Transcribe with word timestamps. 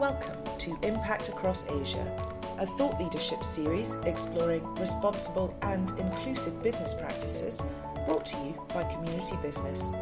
Welcome 0.00 0.56
to 0.56 0.78
Impact 0.82 1.28
Across 1.28 1.68
Asia, 1.68 2.34
a 2.58 2.64
thought 2.64 2.98
leadership 2.98 3.44
series 3.44 3.96
exploring 4.06 4.64
responsible 4.76 5.54
and 5.60 5.90
inclusive 5.98 6.62
business 6.62 6.94
practices 6.94 7.62
brought 8.06 8.24
to 8.24 8.36
you 8.38 8.66
by 8.72 8.84
Community 8.84 9.36
Business. 9.42 9.92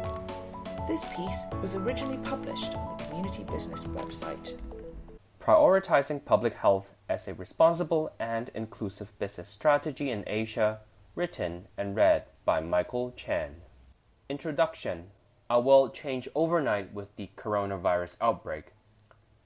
This 0.87 1.03
piece 1.13 1.43
was 1.61 1.75
originally 1.75 2.17
published 2.19 2.75
on 2.75 2.97
the 2.97 3.03
Community 3.03 3.43
Business 3.43 3.83
website. 3.83 4.53
Prioritizing 5.41 6.23
Public 6.23 6.53
Health 6.53 6.93
as 7.09 7.27
a 7.27 7.33
Responsible 7.33 8.13
and 8.17 8.49
Inclusive 8.55 9.19
Business 9.19 9.49
Strategy 9.49 10.11
in 10.11 10.23
Asia, 10.27 10.79
written 11.13 11.67
and 11.77 11.93
read 11.93 12.23
by 12.45 12.61
Michael 12.61 13.11
Chan. 13.17 13.55
Introduction 14.29 15.07
Our 15.49 15.59
world 15.59 15.93
changed 15.93 16.29
overnight 16.35 16.93
with 16.93 17.13
the 17.17 17.31
coronavirus 17.35 18.15
outbreak. 18.21 18.67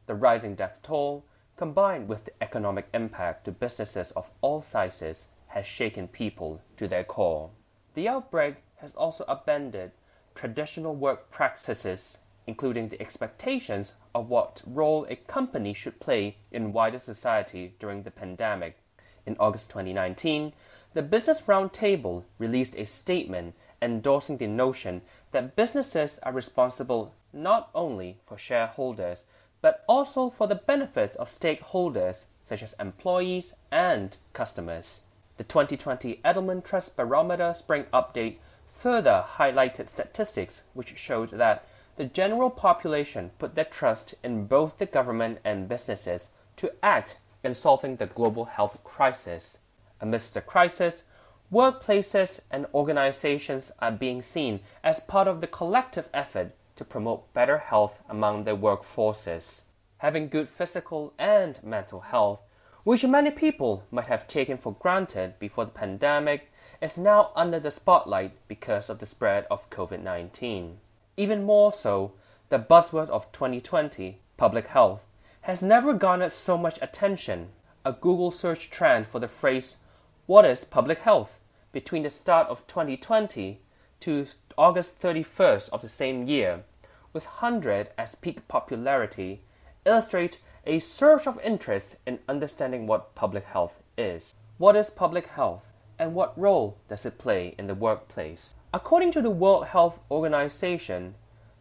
The 0.06 0.16
rising 0.16 0.56
death 0.56 0.80
toll, 0.84 1.26
combined 1.56 2.08
with 2.08 2.26
the 2.26 2.34
economic 2.42 2.88
impact 2.94 3.46
to 3.46 3.52
businesses 3.52 4.12
of 4.12 4.30
all 4.42 4.62
sizes, 4.62 5.28
has 5.48 5.66
shaken 5.66 6.08
people 6.08 6.62
to 6.78 6.88
their 6.88 7.04
core. 7.04 7.52
The 7.94 8.08
outbreak 8.08 8.56
has 8.78 8.94
also 8.96 9.24
upended 9.26 9.92
traditional 10.36 10.96
work 10.96 11.30
practices, 11.30 12.18
including 12.48 12.90
the 12.90 13.02
expectations 13.02 13.96
of 14.14 14.30
what 14.30 14.62
role 14.66 15.06
a 15.10 15.16
company 15.16 15.74
should 15.74 16.00
play 16.00 16.38
in 16.52 16.74
wider 16.74 17.00
society 17.00 17.76
during 17.80 18.04
the 18.04 18.12
pandemic. 18.12 18.78
In 19.26 19.38
August 19.40 19.70
2019, 19.70 20.54
the 20.94 21.02
Business 21.02 21.42
Roundtable 21.44 22.24
released 22.38 22.76
a 22.78 22.86
statement 22.86 23.56
endorsing 23.82 24.38
the 24.38 24.48
notion 24.48 25.02
that 25.32 25.56
businesses 25.56 26.20
are 26.24 26.34
responsible 26.34 27.14
not 27.32 27.70
only 27.74 28.18
for 28.26 28.38
shareholders 28.38 29.24
but 29.64 29.82
also 29.88 30.30
for 30.30 30.46
the 30.46 30.56
benefits 30.56 31.16
of 31.16 31.30
stakeholders 31.30 32.26
such 32.44 32.62
as 32.62 32.76
employees 32.82 33.54
and 33.72 34.18
customers. 34.34 35.04
The 35.38 35.46
2020 35.46 36.20
Edelman 36.24 36.66
Trust 36.66 36.98
Barometer 36.98 37.54
Spring 37.56 37.86
Update 37.94 38.36
further 38.70 39.24
highlighted 39.38 39.88
statistics 39.88 40.64
which 40.74 40.98
showed 40.98 41.32
that 41.32 41.66
the 41.96 42.04
general 42.04 42.50
population 42.50 43.32
put 43.40 43.56
their 43.56 43.64
trust 43.64 44.16
in 44.22 44.48
both 44.48 44.80
the 44.80 44.86
government 44.86 45.40
and 45.46 45.70
businesses 45.70 46.32
to 46.58 46.74
act 46.84 47.18
in 47.42 47.54
solving 47.54 47.96
the 47.96 48.08
global 48.08 48.46
health 48.46 48.84
crisis. 48.84 49.60
Amidst 50.02 50.34
the 50.34 50.42
crisis, 50.42 51.06
workplaces 51.54 52.42
and 52.52 52.66
organizations 52.74 53.72
are 53.80 53.92
being 53.92 54.22
seen 54.22 54.60
as 54.84 55.00
part 55.00 55.30
of 55.30 55.40
the 55.40 55.48
collective 55.48 56.10
effort 56.14 56.52
to 56.76 56.86
promote 56.86 57.34
better 57.34 57.58
health 57.60 58.02
among 58.10 58.44
their 58.44 58.56
workforces. 58.56 59.62
Having 59.98 60.30
good 60.30 60.50
physical 60.50 61.14
and 61.18 61.64
mental 61.64 62.02
health, 62.02 62.42
which 62.84 63.06
many 63.06 63.32
people 63.32 63.86
might 63.92 64.08
have 64.08 64.28
taken 64.28 64.58
for 64.58 64.74
granted 64.74 65.40
before 65.40 65.66
the 65.66 65.72
pandemic, 65.72 66.52
is 66.82 66.98
now 66.98 67.32
under 67.36 67.60
the 67.60 67.72
spotlight 67.72 68.32
because 68.48 68.90
of 68.90 69.00
the 69.00 69.08
spread 69.08 69.46
of 69.50 69.70
COVID 69.70 70.02
19. 70.02 70.78
Even 71.16 71.44
more 71.44 71.72
so, 71.72 72.14
the 72.50 72.60
buzzword 72.60 73.10
of 73.10 73.32
2020, 73.32 74.20
public 74.36 74.68
health, 74.68 75.02
has 75.42 75.64
never 75.64 75.94
garnered 75.94 76.34
so 76.34 76.58
much 76.58 76.78
attention. 76.82 77.50
A 77.86 77.94
Google 77.94 78.32
search 78.32 78.70
trend 78.70 79.08
for 79.08 79.20
the 79.20 79.28
phrase, 79.28 79.80
What 80.26 80.46
is 80.46 80.64
public 80.66 81.00
health? 81.00 81.40
between 81.74 82.04
the 82.04 82.12
start 82.12 82.48
of 82.48 82.66
2020 82.68 83.60
to 84.04 84.28
August 84.58 85.02
31st 85.02 85.70
of 85.70 85.82
the 85.82 85.88
same 85.88 86.28
year, 86.28 86.66
with 87.14 87.26
100 87.26 87.88
as 87.98 88.16
peak 88.16 88.46
popularity, 88.50 89.44
illustrate 89.86 90.42
a 90.66 90.80
surge 90.80 91.26
of 91.26 91.40
interest 91.40 91.96
in 92.06 92.20
understanding 92.28 92.86
what 92.86 93.16
public 93.16 93.46
health 93.46 93.82
is. 93.98 94.36
What 94.58 94.76
is 94.76 94.90
public 94.90 95.28
health 95.28 95.72
and 95.98 96.14
what 96.14 96.38
role 96.38 96.80
does 96.90 97.06
it 97.06 97.18
play 97.18 97.56
in 97.58 97.68
the 97.68 97.76
workplace? 97.76 98.56
According 98.74 99.14
to 99.14 99.22
the 99.22 99.30
World 99.30 99.68
Health 99.68 100.02
Organization, 100.12 101.16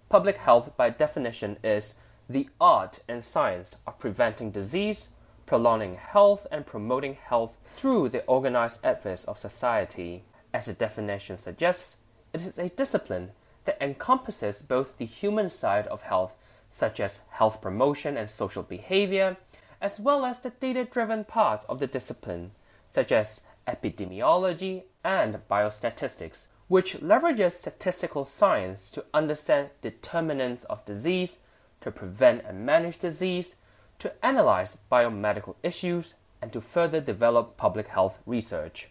public 0.08 0.38
health 0.38 0.76
by 0.76 0.90
definition 0.90 1.58
is 1.62 1.94
the 2.28 2.48
art 2.60 3.04
and 3.08 3.24
science 3.24 3.78
of 3.86 4.00
preventing 4.00 4.50
disease, 4.50 5.10
prolonging 5.46 5.94
health, 5.94 6.48
and 6.50 6.66
promoting 6.66 7.14
health 7.14 7.56
through 7.64 8.08
the 8.08 8.24
organized 8.24 8.80
efforts 8.82 9.22
of 9.26 9.38
society. 9.38 10.24
As 10.52 10.66
the 10.66 10.72
definition 10.72 11.38
suggests, 11.38 11.98
it 12.32 12.42
is 12.42 12.58
a 12.58 12.68
discipline 12.70 13.30
that 13.64 13.78
encompasses 13.80 14.62
both 14.62 14.98
the 14.98 15.04
human 15.04 15.50
side 15.50 15.86
of 15.88 16.02
health, 16.02 16.36
such 16.70 17.00
as 17.00 17.20
health 17.30 17.60
promotion 17.60 18.16
and 18.16 18.30
social 18.30 18.62
behavior, 18.62 19.36
as 19.80 20.00
well 20.00 20.24
as 20.24 20.40
the 20.40 20.50
data 20.50 20.84
driven 20.84 21.24
parts 21.24 21.64
of 21.68 21.80
the 21.80 21.86
discipline, 21.86 22.52
such 22.92 23.12
as 23.12 23.42
epidemiology 23.66 24.84
and 25.04 25.38
biostatistics, 25.50 26.46
which 26.68 27.00
leverages 27.00 27.52
statistical 27.52 28.24
science 28.24 28.90
to 28.90 29.04
understand 29.12 29.68
determinants 29.82 30.64
of 30.64 30.84
disease, 30.86 31.38
to 31.80 31.90
prevent 31.90 32.44
and 32.46 32.64
manage 32.64 32.98
disease, 32.98 33.56
to 33.98 34.12
analyze 34.24 34.78
biomedical 34.90 35.56
issues, 35.62 36.14
and 36.40 36.52
to 36.52 36.60
further 36.60 37.00
develop 37.00 37.56
public 37.56 37.88
health 37.88 38.18
research. 38.26 38.88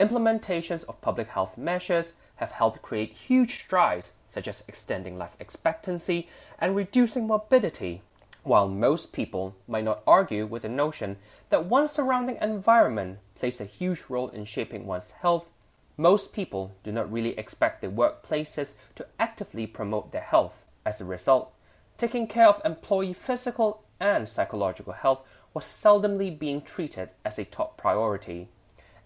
Implementations 0.00 0.84
of 0.84 1.00
public 1.00 1.28
health 1.28 1.56
measures 1.56 2.14
have 2.36 2.52
helped 2.52 2.82
create 2.82 3.12
huge 3.12 3.62
strides, 3.62 4.12
such 4.28 4.48
as 4.48 4.64
extending 4.66 5.16
life 5.16 5.36
expectancy 5.38 6.28
and 6.58 6.74
reducing 6.74 7.26
morbidity. 7.26 8.02
While 8.42 8.68
most 8.68 9.12
people 9.12 9.56
might 9.66 9.84
not 9.84 10.02
argue 10.06 10.44
with 10.44 10.62
the 10.62 10.68
notion 10.68 11.16
that 11.48 11.64
one's 11.64 11.92
surrounding 11.92 12.36
environment 12.40 13.18
plays 13.34 13.60
a 13.60 13.64
huge 13.64 14.04
role 14.08 14.28
in 14.28 14.44
shaping 14.44 14.86
one's 14.86 15.12
health, 15.12 15.50
most 15.96 16.32
people 16.32 16.74
do 16.82 16.92
not 16.92 17.10
really 17.10 17.38
expect 17.38 17.80
their 17.80 17.90
workplaces 17.90 18.74
to 18.96 19.06
actively 19.18 19.66
promote 19.66 20.12
their 20.12 20.22
health. 20.22 20.64
As 20.84 21.00
a 21.00 21.04
result, 21.04 21.54
taking 21.96 22.26
care 22.26 22.48
of 22.48 22.60
employee 22.64 23.14
physical 23.14 23.82
and 24.00 24.28
psychological 24.28 24.92
health 24.92 25.22
was 25.54 25.64
seldomly 25.64 26.36
being 26.36 26.60
treated 26.60 27.10
as 27.24 27.38
a 27.38 27.44
top 27.44 27.78
priority. 27.78 28.48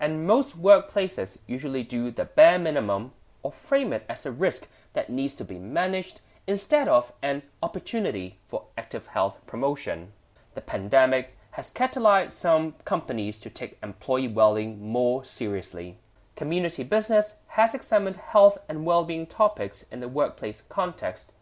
And 0.00 0.26
most 0.26 0.60
workplaces 0.60 1.38
usually 1.46 1.82
do 1.82 2.10
the 2.10 2.24
bare 2.24 2.58
minimum 2.58 3.12
or 3.48 3.52
frame 3.52 3.94
it 3.94 4.04
as 4.10 4.26
a 4.26 4.30
risk 4.30 4.68
that 4.92 5.08
needs 5.08 5.32
to 5.32 5.42
be 5.42 5.58
managed 5.58 6.20
instead 6.46 6.86
of 6.86 7.14
an 7.22 7.40
opportunity 7.62 8.36
for 8.46 8.64
active 8.76 9.06
health 9.06 9.40
promotion. 9.46 10.12
The 10.54 10.60
pandemic 10.60 11.34
has 11.52 11.72
catalyzed 11.72 12.32
some 12.32 12.74
companies 12.84 13.40
to 13.40 13.48
take 13.48 13.78
employee 13.82 14.28
well-being 14.28 14.86
more 14.86 15.24
seriously. 15.24 15.96
Community 16.36 16.82
business 16.82 17.36
has 17.48 17.72
examined 17.74 18.16
health 18.16 18.58
and 18.68 18.84
well-being 18.84 19.26
topics 19.26 19.86
in 19.90 20.00
the 20.00 20.08
workplace 20.08 20.62
context, 20.68 21.32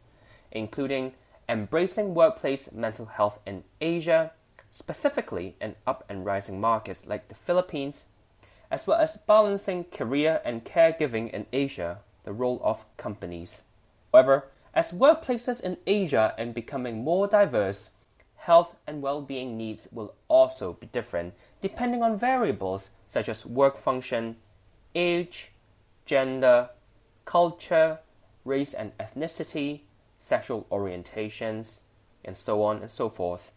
including 0.52 1.12
embracing 1.48 2.14
workplace 2.14 2.70
mental 2.70 3.06
health 3.06 3.40
in 3.44 3.64
Asia, 3.80 4.30
specifically 4.70 5.56
in 5.60 5.74
up 5.88 6.04
and 6.08 6.24
rising 6.24 6.60
markets 6.60 7.04
like 7.08 7.26
the 7.26 7.34
Philippines, 7.34 8.04
as 8.70 8.86
well 8.86 8.98
as 8.98 9.16
balancing 9.26 9.84
career 9.84 10.40
and 10.44 10.64
caregiving 10.64 11.30
in 11.30 11.46
Asia, 11.52 11.98
the 12.24 12.32
role 12.32 12.60
of 12.64 12.84
companies. 12.96 13.62
However, 14.12 14.46
as 14.74 14.90
workplaces 14.90 15.60
in 15.60 15.78
Asia 15.86 16.34
are 16.38 16.46
becoming 16.46 17.02
more 17.02 17.26
diverse, 17.26 17.92
health 18.36 18.76
and 18.86 19.02
well-being 19.02 19.56
needs 19.56 19.88
will 19.90 20.14
also 20.28 20.74
be 20.74 20.86
different 20.86 21.34
depending 21.60 22.02
on 22.02 22.18
variables 22.18 22.90
such 23.08 23.28
as 23.28 23.46
work 23.46 23.78
function, 23.78 24.36
age, 24.94 25.52
gender, 26.04 26.68
culture, 27.24 27.98
race 28.44 28.74
and 28.74 28.96
ethnicity, 28.98 29.80
sexual 30.20 30.66
orientations, 30.70 31.80
and 32.24 32.36
so 32.36 32.62
on 32.62 32.82
and 32.82 32.90
so 32.90 33.08
forth. 33.08 33.52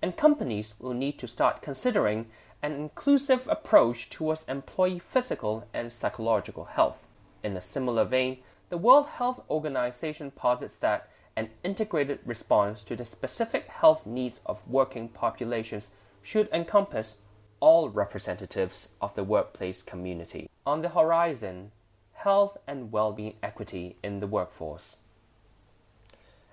And 0.00 0.16
companies 0.16 0.74
will 0.78 0.94
need 0.94 1.18
to 1.18 1.26
start 1.26 1.62
considering 1.62 2.26
an 2.62 2.72
inclusive 2.72 3.46
approach 3.48 4.10
towards 4.10 4.44
employee 4.48 4.98
physical 4.98 5.66
and 5.72 5.92
psychological 5.92 6.64
health. 6.64 7.06
In 7.42 7.56
a 7.56 7.60
similar 7.60 8.04
vein, 8.04 8.38
the 8.68 8.78
World 8.78 9.06
Health 9.06 9.42
Organization 9.48 10.30
posits 10.30 10.76
that 10.76 11.08
an 11.36 11.50
integrated 11.62 12.18
response 12.26 12.82
to 12.82 12.96
the 12.96 13.04
specific 13.04 13.68
health 13.68 14.04
needs 14.06 14.40
of 14.44 14.66
working 14.68 15.08
populations 15.08 15.92
should 16.20 16.48
encompass 16.52 17.18
all 17.60 17.88
representatives 17.88 18.90
of 19.00 19.14
the 19.14 19.24
workplace 19.24 19.82
community. 19.82 20.50
On 20.66 20.82
the 20.82 20.90
horizon, 20.90 21.70
health 22.12 22.56
and 22.66 22.90
well 22.90 23.12
being 23.12 23.34
equity 23.42 23.96
in 24.02 24.20
the 24.20 24.26
workforce. 24.26 24.96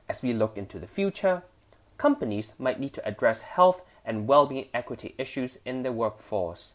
As 0.07 0.21
we 0.21 0.33
look 0.33 0.55
into 0.55 0.77
the 0.77 0.87
future, 0.87 1.43
companies 1.97 2.53
might 2.57 2.79
need 2.79 2.93
to 2.93 3.07
address 3.07 3.41
health 3.41 3.83
and 4.03 4.27
well 4.27 4.45
being 4.45 4.67
equity 4.73 5.15
issues 5.17 5.59
in 5.65 5.83
their 5.83 5.91
workforce. 5.91 6.73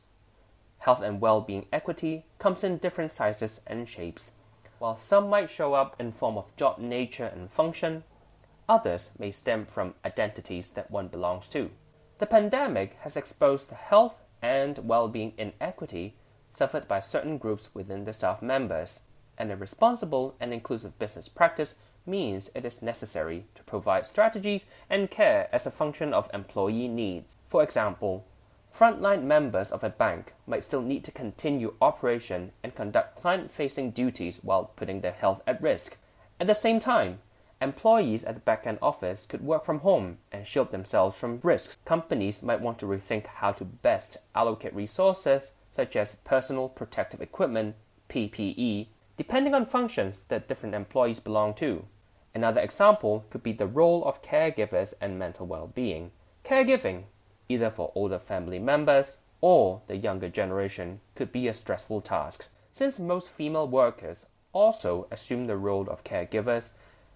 Health 0.78 1.00
and 1.00 1.20
well 1.20 1.40
being 1.40 1.66
equity 1.72 2.24
comes 2.38 2.64
in 2.64 2.78
different 2.78 3.12
sizes 3.12 3.60
and 3.66 3.88
shapes. 3.88 4.32
While 4.78 4.96
some 4.96 5.28
might 5.28 5.50
show 5.50 5.74
up 5.74 5.94
in 5.98 6.12
form 6.12 6.38
of 6.38 6.56
job 6.56 6.78
nature 6.78 7.26
and 7.26 7.50
function, 7.50 8.04
others 8.68 9.10
may 9.18 9.30
stem 9.30 9.66
from 9.66 9.94
identities 10.04 10.70
that 10.72 10.90
one 10.90 11.08
belongs 11.08 11.48
to. 11.48 11.70
The 12.18 12.26
pandemic 12.26 12.96
has 13.00 13.16
exposed 13.16 13.68
the 13.68 13.74
health 13.74 14.18
and 14.42 14.78
well 14.88 15.08
being 15.08 15.34
inequity 15.36 16.14
suffered 16.52 16.88
by 16.88 17.00
certain 17.00 17.38
groups 17.38 17.68
within 17.74 18.04
the 18.04 18.12
staff 18.12 18.42
members, 18.42 19.00
and 19.38 19.50
a 19.50 19.56
responsible 19.56 20.34
and 20.40 20.52
inclusive 20.52 20.98
business 20.98 21.28
practice 21.28 21.76
means 22.06 22.50
it 22.54 22.64
is 22.64 22.82
necessary 22.82 23.44
to 23.54 23.62
provide 23.64 24.06
strategies 24.06 24.66
and 24.88 25.10
care 25.10 25.48
as 25.52 25.66
a 25.66 25.70
function 25.70 26.12
of 26.12 26.30
employee 26.32 26.88
needs. 26.88 27.36
For 27.48 27.62
example, 27.62 28.24
frontline 28.74 29.24
members 29.24 29.70
of 29.72 29.84
a 29.84 29.90
bank 29.90 30.34
might 30.46 30.64
still 30.64 30.82
need 30.82 31.04
to 31.04 31.12
continue 31.12 31.74
operation 31.80 32.52
and 32.62 32.74
conduct 32.74 33.16
client 33.16 33.50
facing 33.50 33.90
duties 33.90 34.38
while 34.42 34.72
putting 34.76 35.00
their 35.00 35.12
health 35.12 35.42
at 35.46 35.62
risk. 35.62 35.96
At 36.38 36.46
the 36.46 36.54
same 36.54 36.80
time, 36.80 37.18
employees 37.60 38.24
at 38.24 38.34
the 38.34 38.40
back 38.40 38.66
end 38.66 38.78
office 38.80 39.26
could 39.26 39.42
work 39.42 39.64
from 39.64 39.80
home 39.80 40.18
and 40.32 40.46
shield 40.46 40.72
themselves 40.72 41.16
from 41.16 41.40
risks. 41.42 41.76
Companies 41.84 42.42
might 42.42 42.60
want 42.60 42.78
to 42.78 42.86
rethink 42.86 43.26
how 43.26 43.52
to 43.52 43.64
best 43.64 44.16
allocate 44.34 44.74
resources 44.74 45.52
such 45.70 45.96
as 45.96 46.16
personal 46.24 46.68
protective 46.68 47.20
equipment, 47.20 47.76
PPE, 48.08 48.88
depending 49.20 49.52
on 49.52 49.66
functions 49.66 50.22
that 50.28 50.48
different 50.48 50.74
employees 50.74 51.20
belong 51.20 51.52
to. 51.52 51.84
Another 52.34 52.62
example 52.62 53.26
could 53.28 53.42
be 53.42 53.52
the 53.52 53.66
role 53.66 54.02
of 54.06 54.22
caregivers 54.22 54.94
and 54.98 55.18
mental 55.18 55.46
well 55.46 55.66
being. 55.74 56.10
Caregiving, 56.42 57.02
either 57.46 57.68
for 57.70 57.92
older 57.94 58.18
family 58.18 58.58
members 58.58 59.18
or 59.42 59.82
the 59.88 59.96
younger 59.98 60.30
generation, 60.30 61.00
could 61.14 61.30
be 61.32 61.46
a 61.46 61.52
stressful 61.52 62.00
task. 62.00 62.48
Since 62.72 62.98
most 62.98 63.28
female 63.28 63.68
workers 63.68 64.24
also 64.54 65.06
assume 65.10 65.48
the 65.48 65.58
role 65.58 65.86
of 65.90 66.02
caregivers, 66.02 66.72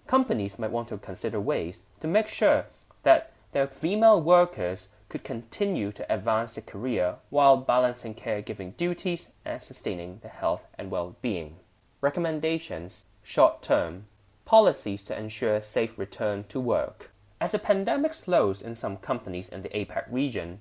companies 0.06 0.58
might 0.58 0.72
want 0.72 0.88
to 0.88 0.98
consider 0.98 1.40
ways 1.40 1.80
to 2.02 2.06
make 2.06 2.28
sure 2.28 2.66
that 3.04 3.32
their 3.52 3.66
female 3.66 4.20
workers 4.20 4.88
could 5.08 5.24
continue 5.24 5.90
to 5.92 6.14
advance 6.14 6.56
their 6.56 6.64
career 6.64 7.14
while 7.30 7.56
balancing 7.56 8.14
caregiving 8.14 8.76
duties 8.76 9.28
and 9.42 9.62
sustaining 9.62 10.18
their 10.18 10.32
health 10.32 10.66
and 10.76 10.90
well 10.90 11.16
being. 11.22 11.56
Recommendations 12.04 13.06
Short 13.22 13.62
term 13.62 14.04
policies 14.44 15.04
to 15.04 15.18
ensure 15.18 15.62
safe 15.62 15.98
return 15.98 16.44
to 16.50 16.60
work. 16.60 17.10
As 17.40 17.52
the 17.52 17.58
pandemic 17.58 18.12
slows 18.12 18.60
in 18.60 18.76
some 18.76 18.98
companies 18.98 19.48
in 19.48 19.62
the 19.62 19.70
APAC 19.70 20.04
region, 20.10 20.60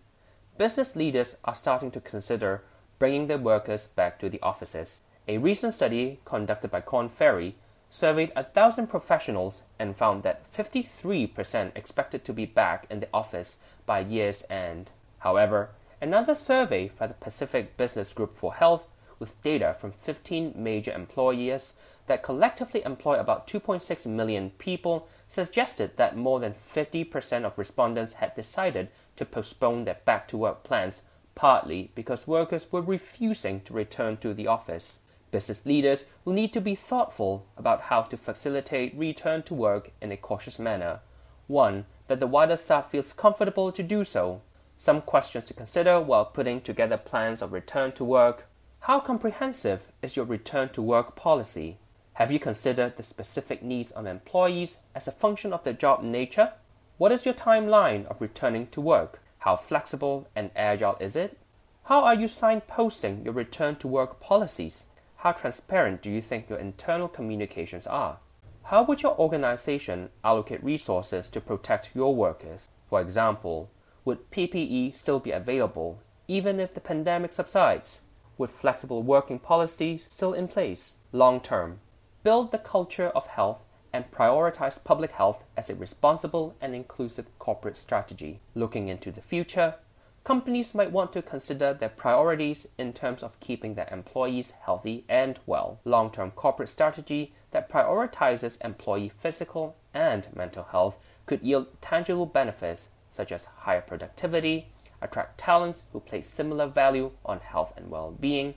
business 0.57 0.95
leaders 0.95 1.39
are 1.43 1.53
starting 1.53 1.91
to 1.91 1.99
consider 1.99 2.63
bringing 2.97 3.27
their 3.27 3.37
workers 3.37 3.87
back 3.87 4.19
to 4.19 4.29
the 4.29 4.41
offices. 4.41 5.01
A 5.27 5.37
recent 5.37 5.73
study 5.73 6.21
conducted 6.23 6.71
by 6.71 6.79
Korn 6.79 7.09
Ferry 7.09 7.55
surveyed 7.89 8.31
a 8.37 8.45
thousand 8.45 8.87
professionals 8.87 9.63
and 9.77 9.97
found 9.97 10.23
that 10.23 10.49
53% 10.53 11.75
expected 11.75 12.23
to 12.23 12.31
be 12.31 12.45
back 12.45 12.87
in 12.89 13.01
the 13.01 13.09
office 13.13 13.57
by 13.85 13.99
year's 13.99 14.45
end. 14.49 14.91
However, 15.19 15.71
another 15.99 16.35
survey 16.35 16.91
by 16.97 17.07
the 17.07 17.13
Pacific 17.15 17.75
Business 17.75 18.13
Group 18.13 18.33
for 18.33 18.53
Health 18.53 18.87
with 19.19 19.41
data 19.43 19.75
from 19.79 19.91
15 19.91 20.53
major 20.55 20.91
employers 20.91 21.75
that 22.07 22.23
collectively 22.23 22.83
employ 22.85 23.19
about 23.19 23.47
2.6 23.47 24.05
million 24.07 24.49
people 24.57 25.07
suggested 25.29 25.97
that 25.97 26.17
more 26.17 26.39
than 26.39 26.53
50% 26.53 27.45
of 27.45 27.57
respondents 27.57 28.13
had 28.13 28.35
decided 28.35 28.89
to 29.15 29.25
postpone 29.25 29.85
their 29.85 29.97
back 30.05 30.27
to 30.27 30.37
work 30.37 30.63
plans, 30.63 31.03
partly 31.35 31.91
because 31.95 32.27
workers 32.27 32.67
were 32.71 32.81
refusing 32.81 33.61
to 33.61 33.73
return 33.73 34.17
to 34.17 34.33
the 34.33 34.47
office. 34.47 34.99
Business 35.31 35.65
leaders 35.65 36.05
will 36.23 36.33
need 36.33 36.53
to 36.53 36.61
be 36.61 36.75
thoughtful 36.75 37.47
about 37.57 37.81
how 37.83 38.03
to 38.03 38.17
facilitate 38.17 38.95
return 38.95 39.41
to 39.43 39.53
work 39.55 39.91
in 40.01 40.11
a 40.11 40.17
cautious 40.17 40.59
manner, 40.59 40.99
one 41.47 41.85
that 42.07 42.19
the 42.19 42.27
wider 42.27 42.57
staff 42.57 42.91
feels 42.91 43.13
comfortable 43.13 43.71
to 43.71 43.81
do 43.81 44.03
so. 44.03 44.41
Some 44.77 45.01
questions 45.01 45.45
to 45.45 45.53
consider 45.53 45.99
while 45.99 46.25
putting 46.25 46.61
together 46.61 46.97
plans 46.97 47.41
of 47.41 47.53
return 47.53 47.93
to 47.93 48.03
work 48.03 48.45
how 48.83 48.99
comprehensive 48.99 49.87
is 50.01 50.17
your 50.17 50.25
return 50.25 50.67
to 50.67 50.81
work 50.81 51.15
policy? 51.15 51.77
Have 52.15 52.33
you 52.33 52.37
considered 52.37 52.97
the 52.97 53.03
specific 53.03 53.63
needs 53.63 53.91
of 53.91 54.05
employees 54.05 54.79
as 54.93 55.07
a 55.07 55.11
function 55.13 55.53
of 55.53 55.63
their 55.63 55.71
job 55.71 56.03
nature? 56.03 56.51
What 56.97 57.13
is 57.13 57.23
your 57.23 57.33
timeline 57.33 58.05
of 58.07 58.19
returning 58.19 58.67
to 58.71 58.81
work? 58.81 59.21
How 59.39 59.55
flexible 59.55 60.27
and 60.35 60.51
agile 60.53 60.97
is 60.99 61.15
it? 61.15 61.37
How 61.85 62.03
are 62.03 62.13
you 62.13 62.27
signposting 62.27 63.23
your 63.23 63.33
return 63.33 63.77
to 63.77 63.87
work 63.87 64.19
policies? 64.19 64.83
How 65.15 65.31
transparent 65.31 66.01
do 66.01 66.11
you 66.11 66.21
think 66.21 66.49
your 66.49 66.59
internal 66.59 67.07
communications 67.07 67.87
are? 67.87 68.17
How 68.63 68.83
would 68.83 69.01
your 69.01 69.17
organization 69.17 70.09
allocate 70.25 70.61
resources 70.61 71.29
to 71.29 71.39
protect 71.39 71.91
your 71.95 72.13
workers? 72.13 72.67
For 72.89 72.99
example, 72.99 73.69
would 74.03 74.29
PPE 74.29 74.93
still 74.93 75.21
be 75.21 75.31
available 75.31 76.01
even 76.27 76.59
if 76.59 76.73
the 76.73 76.81
pandemic 76.81 77.31
subsides? 77.31 78.01
With 78.37 78.51
flexible 78.51 79.03
working 79.03 79.39
policies 79.39 80.05
still 80.09 80.33
in 80.33 80.47
place 80.47 80.95
long 81.11 81.39
term. 81.39 81.79
Build 82.23 82.51
the 82.51 82.57
culture 82.57 83.09
of 83.09 83.27
health 83.27 83.61
and 83.93 84.11
prioritize 84.11 84.83
public 84.83 85.11
health 85.11 85.43
as 85.55 85.69
a 85.69 85.75
responsible 85.75 86.55
and 86.59 86.73
inclusive 86.73 87.27
corporate 87.37 87.77
strategy. 87.77 88.39
Looking 88.55 88.87
into 88.87 89.11
the 89.11 89.21
future, 89.21 89.75
companies 90.23 90.73
might 90.73 90.91
want 90.91 91.13
to 91.13 91.21
consider 91.21 91.73
their 91.73 91.89
priorities 91.89 92.67
in 92.77 92.93
terms 92.93 93.21
of 93.21 93.39
keeping 93.39 93.75
their 93.75 93.89
employees 93.91 94.53
healthy 94.65 95.05
and 95.07 95.39
well. 95.45 95.79
Long 95.85 96.09
term 96.09 96.31
corporate 96.31 96.69
strategy 96.69 97.33
that 97.51 97.69
prioritizes 97.69 98.63
employee 98.65 99.09
physical 99.09 99.75
and 99.93 100.27
mental 100.35 100.63
health 100.63 100.97
could 101.27 101.41
yield 101.43 101.67
tangible 101.81 102.25
benefits 102.25 102.89
such 103.11 103.31
as 103.31 103.45
higher 103.45 103.81
productivity, 103.81 104.69
attract 105.03 105.37
talents 105.37 105.83
who 105.91 105.99
place 105.99 106.27
similar 106.27 106.67
value 106.67 107.11
on 107.25 107.39
health 107.39 107.73
and 107.77 107.89
well 107.89 108.11
being, 108.11 108.55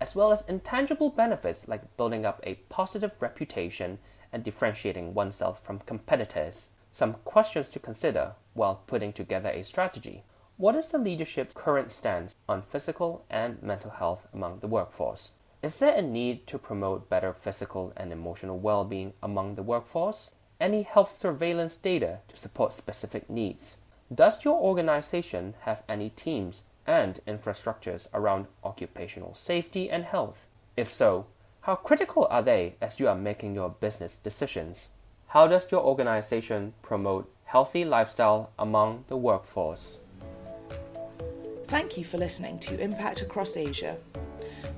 as 0.00 0.14
well 0.14 0.32
as 0.32 0.44
intangible 0.48 1.10
benefits 1.10 1.68
like 1.68 1.96
building 1.96 2.26
up 2.26 2.40
a 2.42 2.56
positive 2.68 3.12
reputation 3.20 3.98
and 4.32 4.42
differentiating 4.44 5.14
oneself 5.14 5.64
from 5.64 5.78
competitors. 5.78 6.70
Some 6.92 7.14
questions 7.24 7.68
to 7.70 7.78
consider 7.78 8.32
while 8.52 8.82
putting 8.86 9.12
together 9.12 9.50
a 9.50 9.64
strategy. 9.64 10.24
What 10.56 10.76
is 10.76 10.88
the 10.88 10.98
leadership's 10.98 11.54
current 11.54 11.90
stance 11.90 12.36
on 12.48 12.62
physical 12.62 13.24
and 13.28 13.62
mental 13.62 13.90
health 13.90 14.26
among 14.32 14.60
the 14.60 14.68
workforce? 14.68 15.30
Is 15.62 15.78
there 15.78 15.94
a 15.96 16.02
need 16.02 16.46
to 16.48 16.58
promote 16.58 17.08
better 17.08 17.32
physical 17.32 17.92
and 17.96 18.12
emotional 18.12 18.58
well 18.58 18.84
being 18.84 19.14
among 19.22 19.54
the 19.54 19.62
workforce? 19.62 20.30
Any 20.60 20.82
health 20.82 21.18
surveillance 21.18 21.76
data 21.76 22.18
to 22.28 22.36
support 22.36 22.72
specific 22.72 23.28
needs? 23.28 23.78
Does 24.14 24.44
your 24.44 24.60
organization 24.60 25.54
have 25.62 25.82
any 25.88 26.10
teams 26.10 26.62
and 26.86 27.18
infrastructures 27.26 28.06
around 28.14 28.46
occupational 28.62 29.34
safety 29.34 29.90
and 29.90 30.04
health? 30.04 30.48
If 30.76 30.92
so, 30.92 31.26
how 31.62 31.76
critical 31.76 32.28
are 32.30 32.42
they 32.42 32.76
as 32.80 33.00
you 33.00 33.08
are 33.08 33.16
making 33.16 33.54
your 33.54 33.70
business 33.70 34.16
decisions? 34.16 34.90
How 35.28 35.48
does 35.48 35.72
your 35.72 35.82
organization 35.82 36.74
promote 36.82 37.28
healthy 37.46 37.84
lifestyle 37.84 38.50
among 38.58 39.04
the 39.08 39.16
workforce? 39.16 39.98
Thank 41.66 41.96
you 41.96 42.04
for 42.04 42.18
listening 42.18 42.58
to 42.60 42.78
Impact 42.78 43.22
Across 43.22 43.56
Asia. 43.56 43.96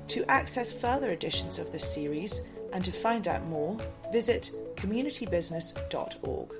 To 0.08 0.24
access 0.30 0.72
further 0.72 1.10
editions 1.10 1.58
of 1.58 1.72
this 1.72 1.92
series 1.92 2.40
and 2.72 2.84
to 2.84 2.92
find 2.92 3.28
out 3.28 3.44
more, 3.46 3.76
visit 4.12 4.50
communitybusiness.org. 4.76 6.54